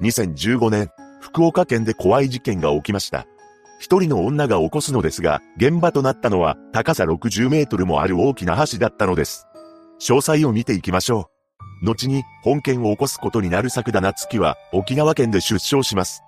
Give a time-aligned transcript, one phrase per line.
[0.00, 0.90] 2015年、
[1.20, 3.26] 福岡県で怖い事件が起きました。
[3.78, 9.46] 一人の女が起こすのですが、現場となったのは高さ60メートルもある大きな橋だったのです。
[10.00, 11.30] 詳細を見ていきましょ
[11.82, 11.86] う。
[11.86, 16.22] 後に本件を起こすことになる作田夏樹は沖縄県で出生します。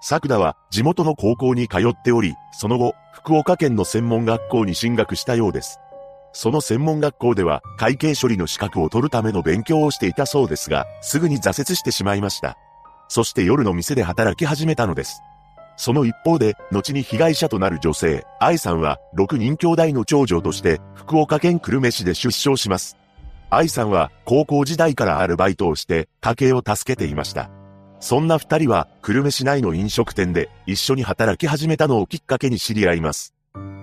[0.00, 5.80] 作田は地元の高校に通っており、その後、福岡県の専門学校に進学したようです。
[6.32, 12.58] その専門学校では会計処理の資格を取るための勉強をしていたそうですが、すぐに挫折してしまいました。
[13.08, 15.22] そして夜の店で働き始めたのです。
[15.78, 22.96] その一方で、後に被害者となる女性、愛さんは、6人兄弟の長女として、福岡県久留米市で出生します。
[23.48, 27.48] 愛さんは、高校時代からアルバイトをして、家計を助けていました。
[28.00, 33.32] そんな二人は、久留米市内の飲食店で、一緒に働き始めたのをきっかけに知り合います。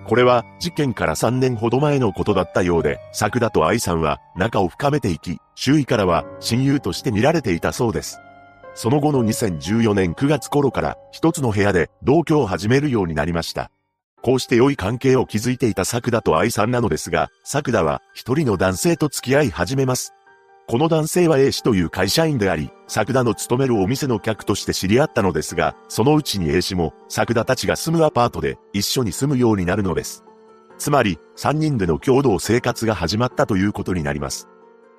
[0.06, 8.20] これは、事件から3年ほど前のことだったようで、桜と愛さんは、仲を深めていき、周囲からは、親友として見られていたそうです。
[8.76, 13.70] その後の2014年9月頃から一つの部屋で同居を始めるようになりました。
[14.22, 20.12] こうして良い関係を築いていた作田と愛さんなのですが、作田は一人の男性と付き合い始めます。
[20.68, 30.22] この男性は A 氏という会社員であり、作田の勤めるお店の客として知り合ったのですが、そのうちに A 氏も作田たちが住むアパートで一緒に住むようになるのです。
[30.76, 34.48] つまり、三人での共同生活が始まったということになります。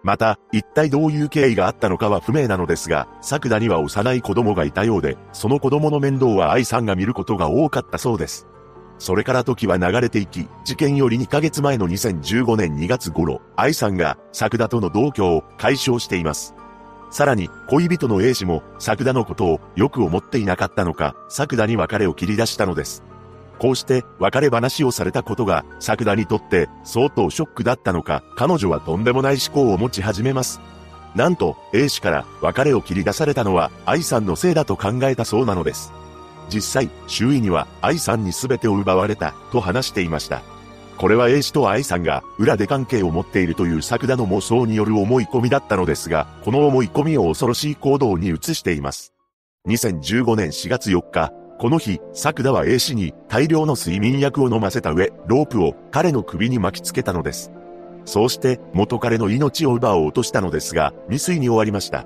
[0.04, 8.48] また、一体どういう経緯があったのかは不明なのですが、作田には幼い子供がいたようで、その子供の面倒は愛さんが見ることが多かったそうです。
[9.00, 16.56] それから時は流れていき、事件より2ヶ月前の2015年2月頃、愛さんが作田との同居を解消しています。
[17.10, 23.04] さらに、恋人の A 氏も作田のことをよく思っていなかったのか、作田に別れを切り出したのです。
[23.60, 30.60] こうして別れ話をされたことが、作田にとって相当ショックだったのか、彼女はとんでもない思考を持ち始めます。
[31.16, 35.92] なんと、A 氏から別れを切り出されたのは、愛さんのせいだと考えたそうなのです。
[36.50, 40.42] 実際、周囲には愛さんに全てを奪われた、と話していました。
[40.98, 49.14] これは A 氏と愛さんが裏で関係を持っているという作田の妄想による思い込みだったのですが、この思い込みを恐ろしい行動に移しています。
[49.68, 57.52] 2015年4月4日、この日、作田は A 氏に大量の睡眠薬を飲ませた上、ロープを彼の首に巻きつけたのです。
[58.06, 62.06] そうして元彼の命を奪おうとしたのですが、未遂に終わりました。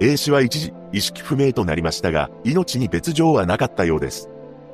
[0.00, 4.28] A 氏は一時、意識不明となりましたが、命に別状はなかったようです。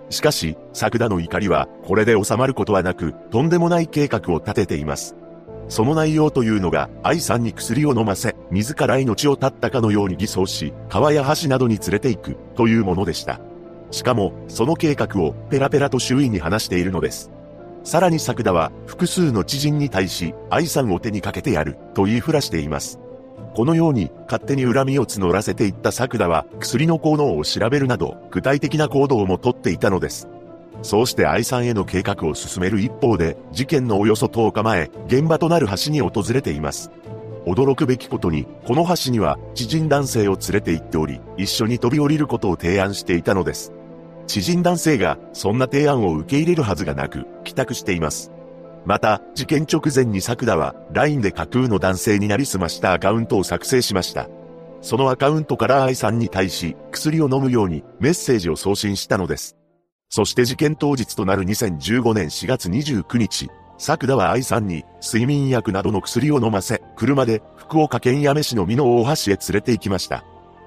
[0.09, 5.17] しかし、作田の怒りは、これで収まることはなく、とんでもない計画を立てています。
[5.69, 13.41] その内容というのが、愛さんに薬を飲ませ、自ら命を絶ったかのように偽装し、川や橋などに連れて行く、というものでした。
[13.95, 17.31] しかも、その計画をペラペラと周囲に話しているのです。
[17.85, 22.99] さらに作田は、複数の知人に対し、愛さんを手にかけてやる、と言いふらしています。
[23.55, 30.29] このように、勝手に恨みを募らせていった作田は、薬の効能を調べるなど、具体的な行動もとっていたのです。
[30.83, 36.91] そうして愛さんへの計画を進める一方で、事件のおよそ10日前、現場となる橋に訪れています。
[37.47, 43.73] 驚くべきことに、この橋には知人男性を連れて行っており、一緒に飛び降りることを提案していたのです。
[44.27, 48.31] 知人男性がそんな提案を受け入れるはずがなく、帰宅しています。
[48.85, 54.29] また、事件直前に作田は LINE で架空の男性になりすましたアカウントを作成しました。
[54.83, 59.57] そのアカウントから愛さんに対し薬を飲むようにメッセージを送信したのです。
[60.11, 63.49] そして事件当日となる2015年4月29日、
[63.79, 70.25] 作田は愛さんに睡眠薬などの薬を飲ませ、車で福岡県八女市の美濃大橋へ連れて行きました。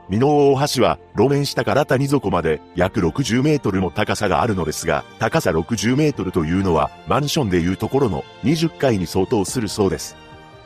[0.09, 10.15] 美濃大橋は路面下から谷底まで約60メートルの高さがあるのですが、高さ60メートルというのはマンションでいうところの20階に相当するそうです。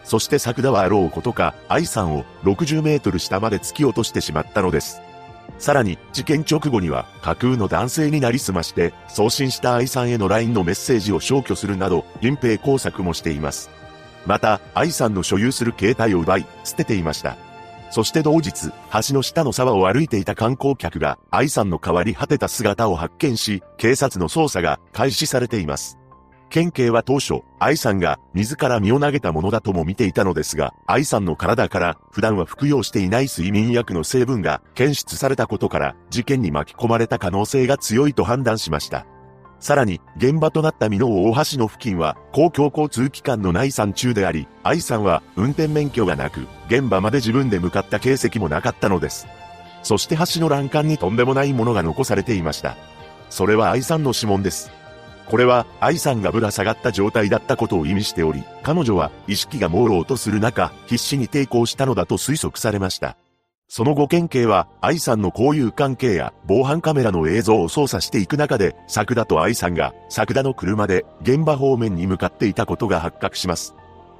[0.03, 5.01] そして作田はあろうことか、愛さんを60メートル下まで突き落としてしまったのです。
[5.57, 13.69] さらに、事件直後には架空の男性になりすまして、送信した愛さんへの LINE のメッセージを消去するなど、隠蔽工作もしています。
[14.25, 17.37] また、愛さんの所有する携帯を奪い、捨てていました。
[17.91, 18.71] そして同日、
[19.07, 25.97] 橋の下の沢を歩いていた観光客が、愛さんの変わり果てた姿を発見し、警察の捜査が開始されています。
[26.49, 39.05] 県警は当初、愛さんが自ら身を投げたものだとも見ていたのですが、愛さんの体から普段は服用していない睡眠薬の成分が検出されたことから事件に巻き込まれた可能性が強いと判断しました。
[39.61, 49.27] さらに、現場となった美濃大橋の付近は、公共交通機関のない山中であり、愛さんは運転免許がなく、現場まで自分で向かった形跡もなかったのです。
[49.83, 52.75] そして橋の欄干にとんでもないものが残されていました。
[53.29, 54.71] それは愛さんの指紋です。
[55.27, 63.15] これは愛さんがぶら下がった状態だったことを意味しており、彼女は意識が朦朧とする中、必死に抵抗したのだと推測されました。
[63.73, 73.73] その後県警は、愛さんの交友関係や防犯カメラの映像を操作していく中で、作田と愛さんが、作田の車で現場方面に向かっていたことが発覚します。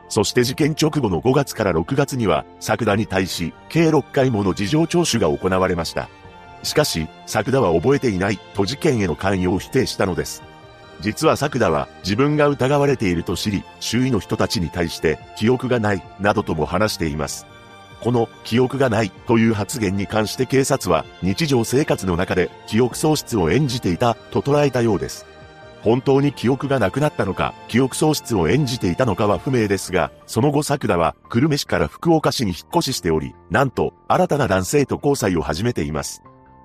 [0.08, 6.08] そして事件直後の5月から6月には、作田に対し、計6回もの事情聴取が行われました。
[6.64, 10.44] しかし、作田は覚えていないと事件への関与を否定したのです。
[11.02, 17.46] 実は作田は自分が疑われていると知り、周囲の人たちに対して記憶がない、などとも話しています。
[18.02, 25.26] この記憶がないという発言に関して警察は日常生活の中で記憶喪失を演じていたと捉えたようです。
[25.84, 36.22] 本当に記憶がなくなったのか、記憶喪失を演じていたのかは不明ですが、その後桜は久留米市から福岡市に引っ越ししており、なんと新たな男性と交際を始めています。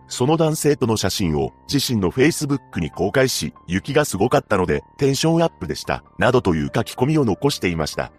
[0.09, 8.13] その男性との写真を自身の Facebook に公開し、雪がすごかったのでテンションアップでした、などという書き込みを残していました。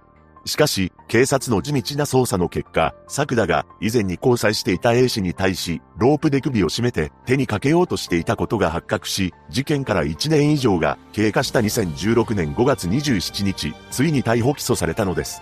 [0.48, 15.42] しかし、警察の地道な捜査の結果、作田が以前に交際していた A 氏に対し、ロープで首を絞めて手にかけようとしていたことが発覚し、事件から1年以上が経過した2016年5月27日、ついに逮捕起訴されたのです。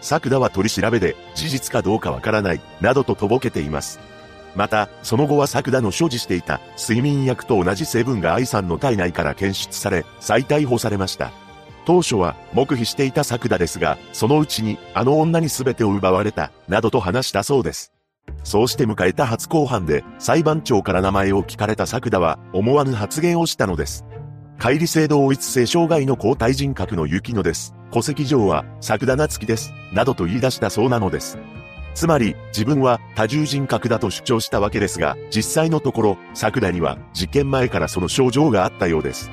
[0.00, 4.00] 作田は取り調べで、事実かどうかわからない、などととぼけています。
[4.56, 11.30] また、その後は作田の所持していた睡眠薬と同じ成分が愛さんの体内から検出され、再逮捕されました。
[11.90, 17.92] 当初は黙秘していた作田ですが、そのうちにあの女に全てを奪われた、などと話したそうです。
[18.44, 24.04] そうして迎えた初公判で裁判長から名前を聞かれた作田は思わぬ発言をしたのです。
[24.60, 27.74] 乖離性同一性障害の交代人格の雪乃です。
[27.90, 29.72] 戸籍上は作田夏樹です。
[29.92, 31.38] などと言い出したそうなのです。
[31.96, 39.28] つまり、自分は多重人格だと主張したわけですが、実際のところ、作田には事件前からその症状があったようです。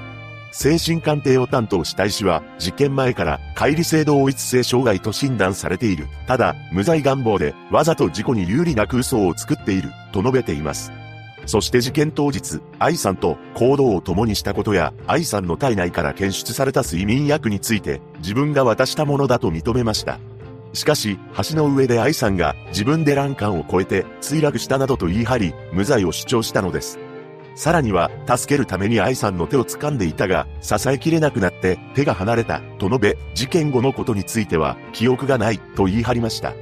[0.51, 6.07] 精神鑑定を担当した医師は、事件前から乖離性同一性障害と診断されている。
[6.27, 10.91] ただ、無罪願望でわざと事故に有利な空想を作っている、と述べています。
[11.45, 20.19] そして事件当日、愛さんと行動を共にしたことや、愛さんの体内から検出された睡眠薬について、自分が渡したものだと認めました。
[20.73, 21.17] しかし、
[21.49, 26.99] 橋の上で愛さんが自分で欄干を越えて墜落したなどと言い張り、無罪を主張したのです。
[27.57, 36.53] さらには、助けるために愛さんの手を掴んでいたが、支えきれなくなって手が離れた、と述べ、事件後のことについては、記憶がない、と言い張りました。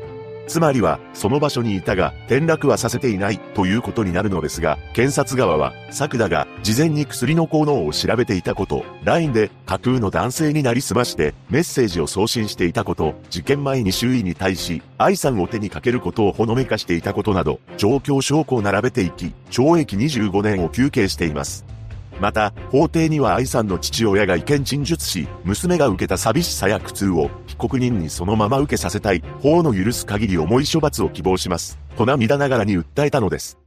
[0.47, 21.74] つまりは、その場所にいたが、転落はさせていないということになるのですが、検察側は、作田が事前に薬の効能を調べていたこと、LINE で架空の男性になりすましてメッセージを送信していたこと、事件前に周囲に対し、愛さんを手にかけることをほのめかしていたことなど、状況証拠を並べていき、懲役25年を求刑しています。
[22.19, 31.77] また、法廷には愛さんの父親が意見陳述し、娘が受けた寂しさや苦痛を被告人にそのまま受けさせたい、法の許す限り重い処罰を希望します。
[31.97, 33.64] と涙ながらに訴えたのです。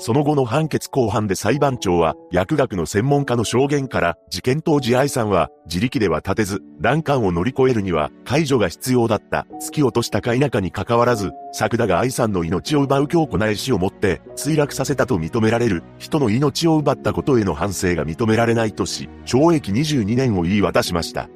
[0.00, 9.46] その後の判決公判で裁判長は、薬学の専門家の証言から、事件当時愛さんは、自力では立てず、欄干を乗り越えるには、介助が必要だった。
[9.60, 21.28] 突き落としたか否かに関わらず、作田が愛さんの命を奪う強固な意志を持って、墜落させたと認められる、人の命を奪ったことへの反省が認められないとし、懲役22年を言い渡しました。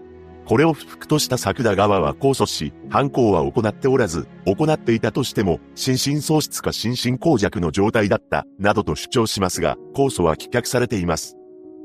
[0.46, 11.36] これを不服とした作田側は控訴し、犯行は行っておらず、行っていたとしても、心神喪失か心神耗弱の状態だった、などと主張しますが、控訴は棄却されています。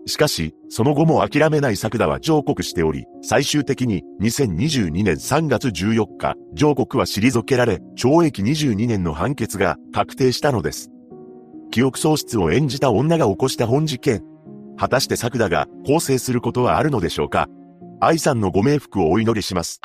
[0.05, 10.89] しかし、その後も諦めない作田は上告しており、最終的に2022年3月14日、上告は退けられ、懲役22年の判決が確定したのです。
[11.71, 14.23] 記憶喪失を演じた女が起こした本事件。
[14.77, 17.47] 果たして作田が更生することはあるのでしょうか
[18.01, 19.81] 愛さんのご冥福をお祈りします。